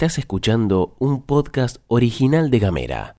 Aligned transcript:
Estás 0.00 0.16
escuchando 0.16 0.94
un 0.98 1.20
podcast 1.20 1.76
original 1.86 2.50
de 2.50 2.58
Gamera. 2.58 3.16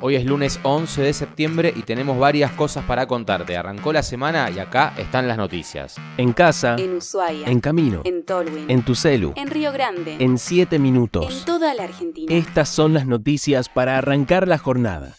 Hoy 0.00 0.14
es 0.14 0.24
lunes 0.24 0.60
11 0.62 1.02
de 1.02 1.12
septiembre 1.12 1.72
y 1.74 1.82
tenemos 1.82 2.16
varias 2.16 2.52
cosas 2.52 2.84
para 2.84 3.08
contarte. 3.08 3.56
Arrancó 3.56 3.92
la 3.92 4.04
semana 4.04 4.48
y 4.48 4.60
acá 4.60 4.94
están 4.96 5.26
las 5.26 5.38
noticias. 5.38 5.96
En 6.18 6.32
casa, 6.32 6.76
En 6.78 6.98
Ushuaia. 6.98 7.48
en 7.48 7.58
camino, 7.58 8.02
En 8.04 8.24
Tolwyn. 8.24 8.70
en 8.70 8.84
tu 8.84 8.94
celu, 8.94 9.32
En 9.34 9.48
Río 9.48 9.72
Grande. 9.72 10.18
en 10.20 10.38
7 10.38 10.76
En 10.76 10.82
minutos. 10.82 11.44
toda 11.44 11.74
la 11.74 11.82
Argentina. 11.82 12.32
Estas 12.32 12.68
son 12.68 12.94
las 12.94 13.06
noticias 13.08 13.68
para 13.68 13.98
arrancar 13.98 14.46
la 14.46 14.58
jornada. 14.58 15.16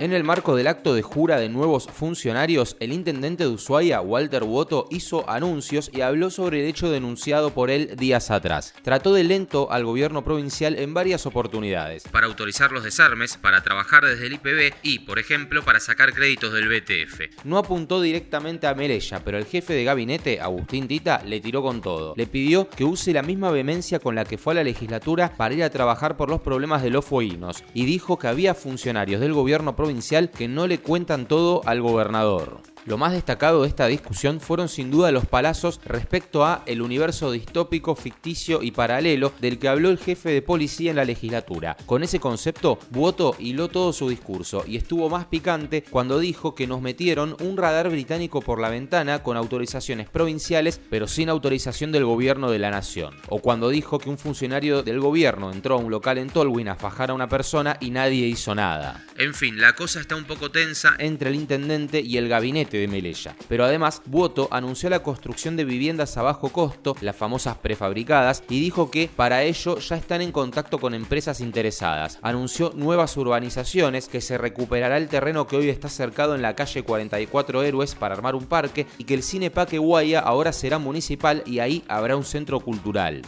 En 0.00 0.14
el 0.14 0.24
marco 0.24 0.56
del 0.56 0.66
acto 0.66 0.94
de 0.94 1.02
jura 1.02 1.38
de 1.38 1.50
nuevos 1.50 1.86
funcionarios, 1.86 2.74
el 2.80 2.94
intendente 2.94 3.44
de 3.44 3.50
Ushuaia, 3.50 4.00
Walter 4.00 4.44
Woto, 4.44 4.86
hizo 4.90 5.28
anuncios 5.28 5.90
y 5.92 6.00
habló 6.00 6.30
sobre 6.30 6.60
el 6.60 6.70
hecho 6.70 6.90
denunciado 6.90 7.52
por 7.52 7.68
él 7.68 7.96
días 7.98 8.30
atrás. 8.30 8.72
Trató 8.82 9.12
de 9.12 9.24
lento 9.24 9.70
al 9.70 9.84
gobierno 9.84 10.24
provincial 10.24 10.78
en 10.78 10.94
varias 10.94 11.26
oportunidades. 11.26 12.04
Para 12.10 12.28
autorizar 12.28 12.72
los 12.72 12.82
desarmes, 12.82 13.36
para 13.36 13.62
trabajar 13.62 14.02
desde 14.02 14.28
el 14.28 14.32
IPB 14.32 14.72
y, 14.82 15.00
por 15.00 15.18
ejemplo, 15.18 15.62
para 15.66 15.80
sacar 15.80 16.14
créditos 16.14 16.54
del 16.54 16.70
BTF. 16.70 17.44
No 17.44 17.58
apuntó 17.58 18.00
directamente 18.00 18.68
a 18.68 18.74
Merella, 18.74 19.22
pero 19.22 19.36
el 19.36 19.44
jefe 19.44 19.74
de 19.74 19.84
gabinete, 19.84 20.40
Agustín 20.40 20.88
Tita, 20.88 21.22
le 21.26 21.40
tiró 21.40 21.60
con 21.60 21.82
todo. 21.82 22.14
Le 22.16 22.26
pidió 22.26 22.70
que 22.70 22.84
use 22.84 23.12
la 23.12 23.20
misma 23.20 23.50
vehemencia 23.50 23.98
con 23.98 24.14
la 24.14 24.24
que 24.24 24.38
fue 24.38 24.54
a 24.54 24.56
la 24.56 24.64
legislatura 24.64 25.34
para 25.36 25.52
ir 25.52 25.62
a 25.62 25.68
trabajar 25.68 26.16
por 26.16 26.30
los 26.30 26.40
problemas 26.40 26.82
de 26.82 26.88
los 26.88 27.04
fueguinos 27.04 27.62
y 27.74 27.84
dijo 27.84 28.18
que 28.18 28.28
había 28.28 28.54
funcionarios 28.54 29.20
del 29.20 29.34
gobierno 29.34 29.76
provincial 29.76 29.89
que 30.30 30.48
no 30.48 30.66
le 30.66 30.78
cuentan 30.78 31.26
todo 31.26 31.62
al 31.66 31.82
gobernador. 31.82 32.60
Lo 32.86 32.96
más 32.96 33.12
destacado 33.12 33.62
de 33.62 33.68
esta 33.68 33.86
discusión 33.86 34.40
fueron 34.40 34.68
sin 34.68 34.90
duda 34.90 35.12
los 35.12 35.26
palazos 35.26 35.80
respecto 35.84 36.44
a 36.44 36.62
el 36.64 36.80
universo 36.80 37.30
distópico, 37.30 37.94
ficticio 37.94 38.62
y 38.62 38.70
paralelo 38.70 39.32
del 39.40 39.58
que 39.58 39.68
habló 39.68 39.90
el 39.90 39.98
jefe 39.98 40.30
de 40.30 40.40
policía 40.40 40.90
en 40.90 40.96
la 40.96 41.04
legislatura. 41.04 41.76
Con 41.84 42.02
ese 42.02 42.20
concepto, 42.20 42.78
Buoto 42.90 43.36
hiló 43.38 43.68
todo 43.68 43.92
su 43.92 44.08
discurso 44.08 44.64
y 44.66 44.76
estuvo 44.76 45.10
más 45.10 45.26
picante 45.26 45.84
cuando 45.90 46.18
dijo 46.18 46.54
que 46.54 46.66
nos 46.66 46.80
metieron 46.80 47.36
un 47.40 47.58
radar 47.58 47.90
británico 47.90 48.40
por 48.40 48.58
la 48.60 48.70
ventana 48.70 49.22
con 49.22 49.36
autorizaciones 49.36 50.08
provinciales 50.08 50.80
pero 50.88 51.06
sin 51.06 51.28
autorización 51.28 51.92
del 51.92 52.06
gobierno 52.06 52.50
de 52.50 52.58
la 52.58 52.70
nación. 52.70 53.14
O 53.28 53.40
cuando 53.40 53.68
dijo 53.68 53.98
que 53.98 54.08
un 54.08 54.18
funcionario 54.18 54.82
del 54.82 55.00
gobierno 55.00 55.52
entró 55.52 55.74
a 55.74 55.78
un 55.78 55.90
local 55.90 56.16
en 56.16 56.30
Tolwyn 56.30 56.68
a 56.68 56.76
fajar 56.76 57.10
a 57.10 57.14
una 57.14 57.28
persona 57.28 57.76
y 57.80 57.90
nadie 57.90 58.26
hizo 58.26 58.54
nada. 58.54 59.04
En 59.18 59.34
fin, 59.34 59.60
la 59.60 59.74
cosa 59.74 60.00
está 60.00 60.16
un 60.16 60.24
poco 60.24 60.50
tensa 60.50 60.94
entre 60.98 61.30
el 61.30 61.36
intendente 61.36 62.00
y 62.00 62.16
el 62.16 62.28
gabinete 62.28 62.69
de 62.78 62.88
Melella. 62.88 63.36
Pero 63.48 63.64
además, 63.64 64.02
Buoto 64.06 64.48
anunció 64.50 64.90
la 64.90 65.02
construcción 65.02 65.56
de 65.56 65.64
viviendas 65.64 66.16
a 66.16 66.22
bajo 66.22 66.50
costo, 66.50 66.96
las 67.00 67.16
famosas 67.16 67.56
prefabricadas, 67.58 68.42
y 68.48 68.60
dijo 68.60 68.90
que 68.90 69.08
para 69.14 69.42
ello 69.42 69.78
ya 69.78 69.96
están 69.96 70.22
en 70.22 70.32
contacto 70.32 70.78
con 70.78 70.94
empresas 70.94 71.40
interesadas. 71.40 72.18
Anunció 72.22 72.72
nuevas 72.74 73.16
urbanizaciones, 73.16 74.08
que 74.08 74.20
se 74.20 74.38
recuperará 74.38 74.96
el 74.96 75.08
terreno 75.08 75.46
que 75.46 75.56
hoy 75.56 75.68
está 75.68 75.88
cercado 75.88 76.34
en 76.34 76.42
la 76.42 76.54
calle 76.54 76.82
44 76.82 77.62
Héroes 77.62 77.94
para 77.94 78.14
armar 78.14 78.34
un 78.34 78.46
parque, 78.46 78.86
y 78.98 79.04
que 79.04 79.14
el 79.14 79.22
Cine 79.22 79.50
Paque 79.50 79.78
Guaya 79.78 80.20
ahora 80.20 80.52
será 80.52 80.78
municipal 80.78 81.42
y 81.46 81.58
ahí 81.58 81.84
habrá 81.88 82.16
un 82.16 82.24
centro 82.24 82.60
cultural. 82.60 83.22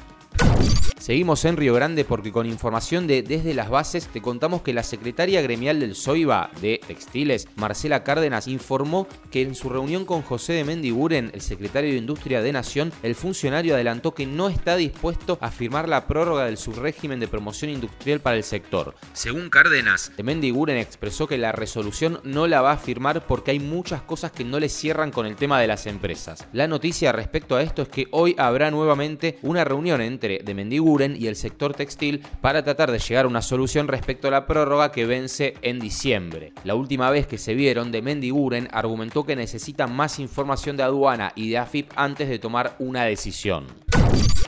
Seguimos 1.03 1.45
en 1.47 1.57
Río 1.57 1.75
Grande 1.75 2.05
porque 2.05 2.31
con 2.31 2.47
información 2.47 3.09
de 3.09 3.25
Desde 3.25 3.55
las 3.55 3.69
Bases 3.71 4.07
te 4.07 4.23
contamos 4.23 4.63
que 4.63 4.73
la 4.73 4.85
secretaria 4.85 5.43
gremial 5.43 5.81
del 5.81 5.97
Soiba 5.97 6.49
de 6.61 6.81
Textiles, 6.87 7.49
Marcela 7.57 8.05
Cárdenas, 8.05 8.47
informó 8.47 9.09
que 9.33 9.43
en 9.43 9.57
su 9.57 9.69
reunión 9.69 10.05
con 10.05 10.23
José 10.23 10.53
de 10.53 10.63
Mendiguren, 10.63 11.33
el 11.35 11.41
secretario 11.41 11.91
de 11.91 11.97
Industria 11.97 12.41
de 12.41 12.53
Nación, 12.53 12.93
el 13.03 13.17
funcionario 13.17 13.75
adelantó 13.75 14.15
que 14.15 14.27
no 14.27 14.49
está 14.49 14.77
dispuesto 14.77 15.39
a 15.41 15.51
firmar 15.51 15.89
la 15.89 16.07
prórroga 16.07 16.45
del 16.45 16.57
subrégimen 16.57 17.19
de 17.19 17.27
promoción 17.27 17.73
industrial 17.73 18.21
para 18.21 18.37
el 18.37 18.45
sector. 18.45 18.95
Según 19.13 19.51
Cárdenas, 19.51 20.13
de 20.17 20.23
Mendiguren 20.23 20.77
expresó 20.77 21.27
que 21.27 21.37
la 21.37 21.51
resolución 21.51 22.21
no 22.23 22.47
la 22.47 22.61
va 22.63 22.75
a 22.75 22.79
firmar 22.79 23.27
porque 23.27 23.51
hay 23.51 23.59
muchas 23.59 24.03
cosas 24.03 24.31
que 24.31 24.45
no 24.45 24.61
le 24.61 24.69
cierran 24.69 25.11
con 25.11 25.27
el 25.27 25.35
tema 25.35 25.61
de 25.61 25.67
las 25.67 25.89
empresas. 25.89 26.47
La 26.53 26.69
noticia 26.69 27.11
respecto 27.11 27.57
a 27.57 27.63
esto 27.65 27.83
es 27.83 27.89
que 27.89 28.07
hoy 28.13 28.37
habrá 28.39 28.71
nuevamente 28.71 29.41
una 29.43 29.65
reunión 29.65 30.01
entre 30.01 30.39
de 30.39 30.55
Mendiguren 30.55 30.92
y 30.93 31.27
el 31.27 31.37
sector 31.37 31.73
textil 31.73 32.23
para 32.43 32.63
tratar 32.63 32.93
de 32.93 32.99
llegar 32.99 33.25
a 33.25 33.29
una 33.29 33.41
solución 33.41 33.89
respecto 33.89 34.29
a 34.29 34.31
la 34.31 34.47
prórroga 34.47 34.93
que 34.93 35.07
vence 35.07 35.55
en 35.63 35.81
diciembre. 35.81 36.53
La 36.65 36.75
última 36.75 37.11
vez 37.11 37.27
que 37.27 37.39
se 37.39 37.55
vieron, 37.55 37.93
de 37.93 38.03
Mendiguren 38.03 38.69
argumentó 38.73 39.25
que 39.25 39.35
necesita 39.35 39.87
más 39.87 40.19
información 40.19 40.77
de 40.77 40.83
aduana 40.83 41.33
y 41.35 41.49
de 41.49 41.59
AFIP 41.59 41.91
antes 41.97 42.29
de 42.29 42.39
tomar 42.39 42.77
una 42.79 43.05
decisión. 43.05 43.65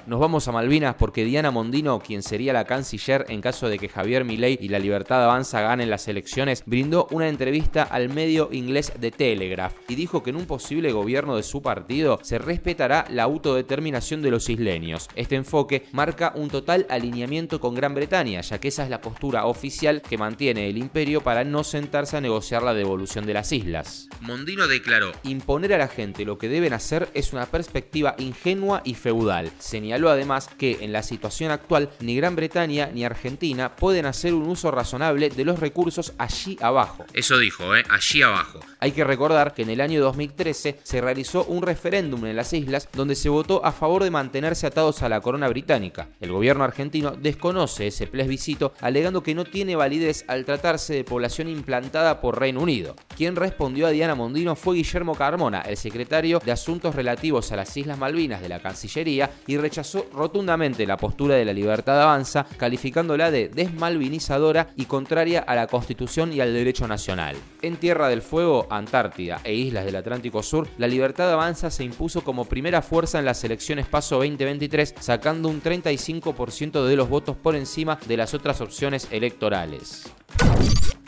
Nos 0.07 0.21
vamos 0.21 0.47
a 0.47 0.53
Malvinas 0.53 0.97
porque 0.97 1.25
Diana 1.25 1.51
Mondino, 1.51 1.99
quien 1.99 2.23
sería 2.23 2.53
la 2.53 2.67
canciller 2.67 3.25
en 3.31 3.41
caso 3.41 3.71
de 3.71 3.79
que 3.79 3.89
Javier 3.89 4.23
Milei 4.23 4.59
y 4.61 4.69
la 4.69 4.79
Libertad 4.79 5.25
Avanza 5.25 5.63
ganen 5.63 5.89
las 5.89 6.09
elecciones, 6.09 6.63
brindó 6.67 7.09
una 7.11 7.27
entrevista 7.27 7.85
al 7.85 8.11
medio 8.11 8.51
inglés 8.53 8.93
de 9.01 9.11
Telegraph 9.11 9.73
y 9.89 9.95
dijo 9.95 10.23
que 10.23 10.29
en 10.29 10.37
un 10.37 10.45
posible 10.45 10.93
gobierno 10.93 11.37
de 11.37 11.43
su 11.43 11.63
partido 11.63 12.19
se 12.23 12.37
respetará 12.37 13.07
la 13.09 13.23
autodeterminación 13.23 14.21
de 14.21 14.31
los 14.31 14.51
isleños. 14.51 15.09
Este 15.17 15.37
enfoque 15.37 15.87
marca 15.93 16.35
un 16.37 16.51
total 16.51 16.87
alineamiento 16.91 17.59
con 17.59 17.75
Gran 17.75 17.95
Bretaña, 17.95 18.43
ya 18.43 18.61
que 18.61 18.69
esa 18.69 18.85
es 18.85 18.91
la 18.91 19.01
postura 19.01 19.47
oficial 19.47 20.03
que 20.03 20.19
mantiene 20.19 20.69
el 20.69 20.77
imperio 20.77 21.23
para 21.23 21.45
no 21.45 21.65
sentarse 21.65 22.19
a 22.19 22.21
negociar 22.21 22.63
la 22.63 22.75
devolución 22.75 23.25
de 23.25 23.35
las 23.35 23.53
islas. 23.53 24.11
Mondino 24.21 24.69
declaró, 24.69 25.13
imponer 25.23 25.73
a 25.73 25.79
la 25.79 25.89
gente 25.89 26.27
lo 26.27 26.37
que 26.37 26.51
deben 26.51 26.75
hacer 26.75 27.09
es 27.15 27.33
una 27.33 27.47
perspectiva 27.47 28.17
ingenua 28.19 28.83
y 28.85 28.93
feudal. 28.93 29.51
Señaló 29.59 30.11
además 30.11 30.49
que 30.59 30.79
en 30.81 30.93
la 30.93 31.03
situación 31.03 31.51
actual 31.51 31.91
ni 32.01 32.17
Gran 32.17 32.37
Bretaña 32.37 32.91
ni 32.93 33.05
Argentina 33.05 33.75
pueden 33.77 34.07
hacer 34.07 34.35
un 34.35 34.49
uso 34.49 34.71
razonable 34.71 35.31
de 35.31 35.45
los 35.45 35.61
recursos 35.61 36.13
allí 36.19 36.57
abajo. 36.61 37.05
Eso 37.13 37.39
dijo, 37.39 37.75
¿eh? 37.77 37.85
Allí 37.89 38.23
abajo. 38.23 38.61
Hay 38.81 38.93
que 38.93 39.05
recordar 39.05 39.55
que 39.55 39.63
en 39.63 39.71
el 39.71 39.81
año 39.81 40.01
2013 40.03 40.81
se 40.83 41.01
realizó 41.01 41.45
un 41.45 41.63
referéndum 41.63 42.25
en 42.27 42.37
las 42.37 42.53
islas 42.53 42.89
donde 42.93 43.15
se 43.15 43.29
votó 43.29 43.65
a 43.65 43.73
favor 43.73 44.05
de 44.05 44.11
mantenerse 44.11 44.67
atados 44.67 45.03
a 45.03 45.09
la 45.09 45.21
corona 45.21 45.49
británica. 45.49 46.09
El 46.21 46.33
gobierno 46.33 46.65
argentino 46.65 47.13
desconoce 47.13 47.87
ese 47.87 48.07
plebiscito 48.07 48.73
alegando 48.81 49.23
que 49.23 49.35
no 49.35 49.45
tiene 49.45 49.77
validez 49.77 50.25
al 50.29 50.45
tratarse 50.45 50.95
de 50.95 51.05
población 51.05 51.49
implantada 51.49 52.21
por 52.21 52.39
Reino 52.39 52.61
Unido. 52.61 52.97
Quien 53.17 53.37
respondió 53.37 53.87
a 53.87 53.91
Diana 53.91 54.15
Mondino 54.15 54.57
fue 54.57 54.77
Guillermo 54.77 55.15
Carmona, 55.15 55.61
el 55.63 55.77
secretario 55.77 56.41
de 56.45 56.53
Asuntos 56.53 56.95
Relativos 56.95 57.53
a 57.53 57.57
las 57.57 57.77
Islas 57.77 57.99
Malvinas 57.99 58.43
de 58.43 58.49
la 58.49 58.61
Cancillería, 58.61 59.31
y 59.47 59.57
rechazó 59.57 60.07
rotundamente 60.13 60.87
la 60.87 60.97
postura 60.97 61.37
de 61.37 61.45
la 61.45 61.53
Libertad 61.53 62.01
Avanza, 62.01 62.47
calificándola 62.57 63.31
de 63.31 63.49
desmalvinizadora 63.49 64.69
y 64.77 64.87
contraria 64.87 65.41
a 65.41 65.55
la 65.55 65.67
Constitución 65.67 66.33
y 66.33 66.41
al 66.41 66.53
derecho 66.53 66.89
nacional. 66.89 67.37
En 67.63 67.77
Tierra 67.77 68.09
del 68.09 68.23
Fuego, 68.23 68.67
Antártida 68.71 69.41
e 69.45 69.55
islas 69.55 69.85
del 69.85 69.97
Atlántico 69.97 70.43
Sur, 70.43 70.69
la 70.79 70.89
Libertad 70.89 71.33
Avanza 71.33 71.71
se 71.71 71.85
impuso 71.85 72.23
como 72.23 72.45
primera 72.45 72.83
fuerza 72.83 73.19
en 73.19 73.25
las 73.25 73.43
elecciones 73.45 73.87
PASO 73.87 74.17
2023, 74.17 74.95
sacando 75.01 75.49
un 75.49 75.63
35% 75.63 76.85
de 76.85 76.97
los 76.97 77.09
votos 77.09 77.37
por 77.37 77.57
encima 77.57 77.99
de 78.07 78.17
las 78.17 78.35
otras 78.35 78.61
opciones 78.61 79.09
electorales. 79.11 80.05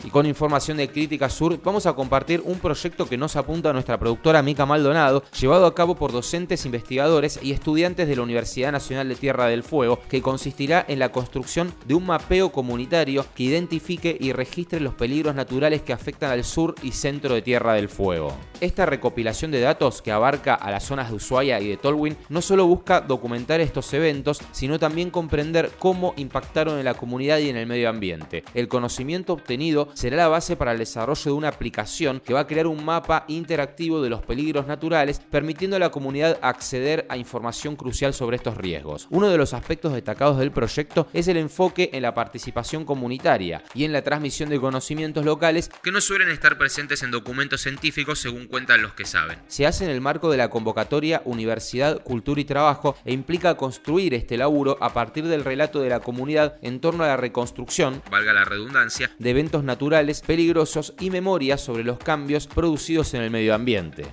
Y 0.04 0.10
con 0.10 0.26
información 0.26 0.76
de 0.76 0.88
Crítica 0.88 1.28
Sur, 1.28 1.60
vamos 1.62 1.86
a 1.86 1.94
compartir 1.94 2.42
un 2.44 2.58
proyecto 2.58 3.08
que 3.08 3.16
nos 3.16 3.36
apunta 3.36 3.70
a 3.70 3.72
nuestra 3.72 3.98
productora 3.98 4.42
Mica 4.42 4.66
Maldonado, 4.66 5.24
llevado 5.38 5.66
a 5.66 5.74
cabo 5.74 5.94
por 5.94 6.12
docentes, 6.12 6.64
investigadores 6.66 7.40
y 7.42 7.52
estudiantes 7.52 8.06
de 8.06 8.16
la 8.16 8.22
Universidad 8.22 8.72
Nacional 8.72 9.08
de 9.08 9.16
Tierra 9.16 9.46
del 9.46 9.62
Fuego, 9.62 9.98
que 10.08 10.22
consistirá 10.22 10.84
en 10.86 10.98
la 10.98 11.10
construcción 11.10 11.72
de 11.86 11.94
un 11.94 12.06
mapeo 12.06 12.52
comunitario 12.52 13.24
que 13.34 13.44
identifique 13.44 14.16
y 14.20 14.32
registre 14.32 14.81
los 14.81 14.94
peligros 14.94 15.34
naturales 15.34 15.82
que 15.82 15.93
afectan 15.93 16.31
al 16.31 16.44
sur 16.44 16.75
y 16.82 16.92
centro 16.92 17.34
de 17.34 17.42
Tierra 17.42 17.75
del 17.75 17.88
Fuego. 17.88 18.37
Esta 18.60 18.87
recopilación 18.87 19.50
de 19.50 19.60
datos 19.60 20.02
que 20.02 20.12
abarca 20.12 20.54
a 20.54 20.70
las 20.70 20.84
zonas 20.84 21.10
de 21.10 21.16
Ushuaia 21.16 21.60
y 21.60 21.69
de 21.69 21.76
Tolwyn 21.76 22.16
no 22.28 22.42
solo 22.42 22.66
busca 22.66 23.00
documentar 23.00 23.60
estos 23.60 23.92
eventos, 23.92 24.40
sino 24.52 24.78
también 24.78 25.10
comprender 25.10 25.70
cómo 25.78 26.14
impactaron 26.16 26.78
en 26.78 26.84
la 26.84 26.94
comunidad 26.94 27.38
y 27.38 27.49
en 27.49 27.56
el 27.56 27.66
medio 27.66 27.88
ambiente. 27.88 28.44
El 28.54 28.69
conocimiento 28.69 29.32
obtenido 29.32 29.86
será 29.94 30.17
la 30.17 30.29
base 30.29 30.56
para 30.56 30.73
el 30.73 30.79
desarrollo 30.79 31.25
de 31.25 31.37
una 31.37 31.49
aplicación 31.49 32.21
que 32.21 32.35
va 32.35 32.41
a 32.41 32.47
crear 32.47 32.67
un 32.67 32.85
mapa 32.85 33.25
interactivo 33.29 34.03
de 34.03 34.11
los 34.11 34.23
peligros 34.23 34.67
naturales, 34.67 35.21
permitiendo 35.31 35.77
a 35.77 35.81
la 35.81 35.91
comunidad 35.91 36.38
acceder 36.43 37.06
a 37.09 37.17
información 37.17 37.77
crucial 37.77 38.15
sobre 38.15 38.37
estos 38.37 38.56
riesgos. 38.56 39.06
Uno 39.11 39.29
de 39.29 39.38
los 39.38 39.55
aspectos 39.55 39.93
destacados 39.93 40.38
del 40.38 40.53
proyecto 40.53 41.09
es 41.12 41.29
el 41.29 41.37
enfoque 41.37 41.91
en 41.93 42.03
la 42.03 42.15
participación 42.15 42.85
comunitaria 42.85 43.62
y 43.75 43.85
en 43.85 43.93
la 43.93 44.03
transmisión 44.03 44.49
de 44.49 44.61
conocimientos 44.61 45.25
locales 45.25 45.71
que 45.83 45.93
no 45.93 46.00
suelen 46.00 46.31
estar 46.31 46.59
presentes 46.59 47.03
en 47.03 47.11
documentos 47.11 47.62
científicos 47.62 48.19
según 48.19 48.47
cuentan 48.47 48.83
los 48.83 48.94
que 48.94 49.05
saben. 49.05 49.38
Se 49.49 49.67
hace 49.67 49.85
en 49.85 49.91
el 49.91 50.00
marco 50.00 50.31
de 50.31 50.37
la 50.37 50.50
convocatoria 50.50 51.23
Universidad, 51.25 52.03
Cultura 52.03 52.41
y 52.41 52.44
Trabajo 52.44 52.97
e 53.05 53.12
implica 53.12 53.56
construir 53.56 54.15
este 54.15 54.37
laburo 54.37 54.79
a 54.81 54.93
partir 54.93 55.27
del 55.27 55.44
relato 55.44 55.81
de 55.81 55.91
la 55.91 56.00
comunidad 56.00 56.56
en 56.62 56.81
torno 56.81 57.05
a 57.05 57.09
la 57.09 57.17
reconstrucción, 57.17 58.03
valga 58.11 58.33
la 58.33 58.44
redundancia, 58.44 59.11
de 59.19 59.31
eventos 59.31 59.65
naturales 59.65 59.75
peligrosos 60.20 60.94
y 61.00 61.11
memorias 61.11 61.61
sobre 61.61 61.84
los 61.84 61.99
cambios 61.99 62.46
producidos 62.46 63.14
en 63.14 63.23
el 63.23 63.31
medio 63.31 63.55
ambiente. 63.55 64.06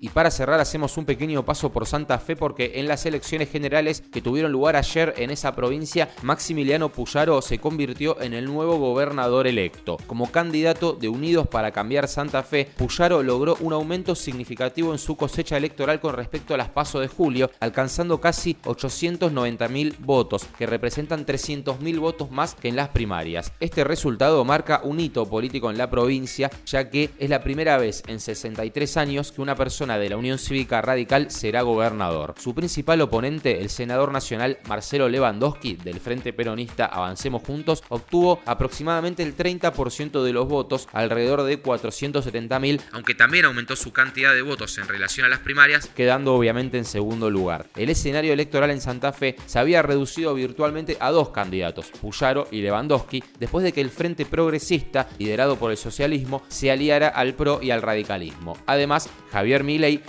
Y 0.00 0.10
para 0.10 0.30
cerrar 0.30 0.60
hacemos 0.60 0.96
un 0.96 1.04
pequeño 1.04 1.44
paso 1.44 1.72
por 1.72 1.86
Santa 1.86 2.18
Fe 2.18 2.36
porque 2.36 2.72
en 2.76 2.86
las 2.86 3.04
elecciones 3.04 3.50
generales 3.50 4.02
que 4.12 4.22
tuvieron 4.22 4.52
lugar 4.52 4.76
ayer 4.76 5.14
en 5.16 5.30
esa 5.30 5.56
provincia, 5.56 6.10
Maximiliano 6.22 6.90
Puyaro 6.90 7.42
se 7.42 7.58
convirtió 7.58 8.20
en 8.20 8.32
el 8.32 8.44
nuevo 8.44 8.78
gobernador 8.78 9.46
electo. 9.48 9.96
Como 10.06 10.30
candidato 10.30 10.92
de 10.92 11.08
Unidos 11.08 11.48
para 11.48 11.72
Cambiar 11.72 12.06
Santa 12.06 12.44
Fe, 12.44 12.68
Puyaro 12.76 13.22
logró 13.24 13.56
un 13.60 13.72
aumento 13.72 14.14
significativo 14.14 14.92
en 14.92 14.98
su 14.98 15.16
cosecha 15.16 15.56
electoral 15.56 15.98
con 16.00 16.14
respecto 16.14 16.54
a 16.54 16.58
las 16.58 16.68
pasos 16.68 17.00
de 17.00 17.08
julio, 17.08 17.50
alcanzando 17.58 18.20
casi 18.20 18.56
890 18.64 19.68
mil 19.68 19.96
votos, 19.98 20.46
que 20.56 20.66
representan 20.66 21.26
300 21.26 21.80
mil 21.80 21.98
votos 21.98 22.30
más 22.30 22.54
que 22.54 22.68
en 22.68 22.76
las 22.76 22.90
primarias. 22.90 23.52
Este 23.58 23.82
resultado 23.82 24.44
marca 24.44 24.80
un 24.84 25.00
hito 25.00 25.26
político 25.26 25.70
en 25.70 25.78
la 25.78 25.90
provincia, 25.90 26.50
ya 26.66 26.88
que 26.88 27.10
es 27.18 27.30
la 27.30 27.42
primera 27.42 27.78
vez 27.78 28.02
en 28.06 28.20
63 28.20 28.96
años 28.96 29.32
que 29.32 29.42
una 29.42 29.56
persona 29.56 29.87
de 29.96 30.10
la 30.10 30.16
Unión 30.16 30.38
Cívica 30.38 30.82
Radical 30.82 31.30
será 31.30 31.62
gobernador. 31.62 32.34
Su 32.38 32.54
principal 32.54 33.00
oponente, 33.00 33.60
el 33.60 33.70
senador 33.70 34.12
nacional 34.12 34.58
Marcelo 34.68 35.08
Lewandowski, 35.08 35.76
del 35.76 36.00
Frente 36.00 36.32
Peronista 36.32 36.86
Avancemos 36.86 37.42
Juntos, 37.46 37.82
obtuvo 37.88 38.40
aproximadamente 38.44 39.22
el 39.22 39.36
30% 39.36 40.22
de 40.22 40.32
los 40.32 40.48
votos, 40.48 40.88
alrededor 40.92 41.44
de 41.44 41.60
470 41.60 42.58
mil, 42.58 42.80
aunque 42.92 43.14
también 43.14 43.44
aumentó 43.44 43.76
su 43.76 43.92
cantidad 43.92 44.34
de 44.34 44.42
votos 44.42 44.76
en 44.78 44.88
relación 44.88 45.24
a 45.24 45.28
las 45.28 45.38
primarias, 45.38 45.88
quedando 45.94 46.34
obviamente 46.34 46.76
en 46.76 46.84
segundo 46.84 47.30
lugar. 47.30 47.66
El 47.76 47.90
escenario 47.90 48.32
electoral 48.32 48.70
en 48.70 48.80
Santa 48.80 49.12
Fe 49.12 49.36
se 49.46 49.58
había 49.58 49.82
reducido 49.82 50.34
virtualmente 50.34 50.96
a 51.00 51.10
dos 51.10 51.30
candidatos, 51.30 51.86
Puyaro 52.00 52.48
y 52.50 52.60
Lewandowski, 52.62 53.22
después 53.38 53.64
de 53.64 53.72
que 53.72 53.80
el 53.80 53.90
Frente 53.90 54.26
Progresista, 54.26 55.08
liderado 55.18 55.56
por 55.56 55.70
el 55.70 55.76
socialismo, 55.76 56.42
se 56.48 56.70
aliara 56.70 57.08
al 57.08 57.34
PRO 57.34 57.60
y 57.62 57.70
al 57.70 57.82
radicalismo. 57.82 58.56
Además, 58.66 59.08
Javier 59.30 59.64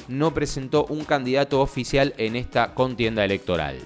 No 0.07 0.33
presentó 0.33 0.85
un 0.85 1.05
candidato 1.05 1.61
oficial 1.61 2.13
en 2.17 2.35
esta 2.35 2.73
contienda 2.73 3.23
electoral. 3.23 3.77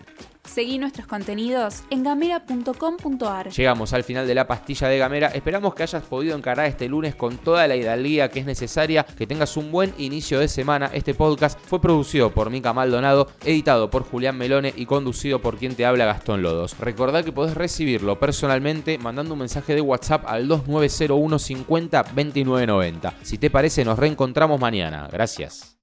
Seguí 0.53 0.77
nuestros 0.77 1.07
contenidos 1.07 1.81
en 1.89 2.03
gamera.com.ar. 2.03 3.50
Llegamos 3.50 3.91
al 3.91 4.03
final 4.03 4.27
de 4.27 4.35
la 4.35 4.45
pastilla 4.45 4.88
de 4.88 5.00
Gamera. 5.00 5.29
Esperamos 5.29 5.73
que 5.73 5.81
hayas 5.81 6.03
podido 6.03 6.38
encarar 6.38 6.67
este 6.67 6.88
lunes 6.88 7.15
con 7.15 7.39
toda 7.39 7.67
la 7.67 7.75
hidalguía 7.75 8.29
que 8.29 8.41
es 8.41 8.45
necesaria, 8.45 9.03
que 9.03 9.25
tengas 9.25 9.57
un 9.57 9.71
buen 9.71 9.95
inicio 9.97 10.39
de 10.39 10.47
semana. 10.47 10.91
Este 10.94 11.15
podcast 11.15 11.59
fue 11.65 11.81
producido 11.81 12.35
por 12.35 12.51
Mica 12.51 12.71
Maldonado, 12.71 13.29
editado 13.44 13.89
por 13.89 14.03
Julián 14.03 14.38
Melone 14.38 14.71
y 14.77 14.85
conducido 14.85 15.41
por 15.41 15.57
quien 15.57 15.73
te 15.73 15.88
habla 15.88 16.05
Gastón 16.05 16.44
Lodos. 16.44 16.77
Recordá 16.77 17.23
que 17.23 17.31
podés 17.31 17.56
recibirlo 17.56 18.19
personalmente 18.19 18.99
mandando 18.99 19.33
un 19.33 19.39
mensaje 19.39 19.73
de 19.73 19.81
WhatsApp 19.81 20.23
al 20.27 20.47
2901 20.47 21.39
50 21.39 22.03
2990. 22.03 23.13
Si 23.23 23.39
te 23.39 23.49
parece, 23.49 23.83
nos 23.83 23.97
reencontramos 23.97 24.61
mañana. 24.61 25.09
Gracias. 25.11 25.82